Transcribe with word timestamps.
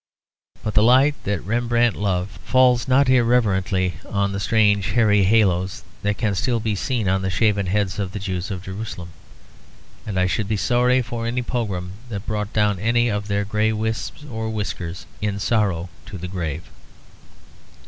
But 0.63 0.73
the 0.73 0.81
light 0.81 1.13
that 1.25 1.45
Rembrandt 1.45 1.95
loved 1.95 2.31
falls 2.43 2.87
not 2.87 3.07
irreverently 3.07 3.97
on 4.09 4.31
the 4.31 4.39
strange 4.39 4.93
hairy 4.93 5.25
haloes 5.25 5.83
that 6.01 6.17
can 6.17 6.33
still 6.33 6.59
be 6.59 6.73
seen 6.73 7.07
on 7.07 7.21
the 7.21 7.29
shaven 7.29 7.67
heads 7.67 7.99
of 7.99 8.11
the 8.11 8.17
Jews 8.17 8.49
of 8.49 8.63
Jerusalem. 8.63 9.09
And 10.07 10.19
I 10.19 10.25
should 10.25 10.47
be 10.47 10.57
sorry 10.57 11.03
for 11.03 11.27
any 11.27 11.43
pogrom 11.43 11.91
that 12.09 12.25
brought 12.25 12.51
down 12.51 12.79
any 12.79 13.09
of 13.09 13.27
their 13.27 13.45
grey 13.45 13.71
wisps 13.71 14.23
or 14.25 14.49
whiskers 14.49 15.05
in 15.21 15.37
sorrow 15.37 15.87
to 16.07 16.17
the 16.17 16.27
grave. 16.27 16.63